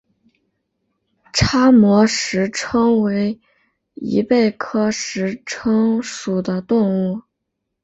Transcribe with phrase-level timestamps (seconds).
[1.31, 3.39] 叉膜石蛏为
[3.97, 7.21] 贻贝科石蛏属的动物。